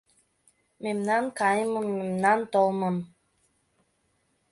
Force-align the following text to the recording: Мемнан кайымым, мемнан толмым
Мемнан 0.83 1.25
кайымым, 1.39 1.87
мемнан 1.97 2.39
толмым 2.53 2.97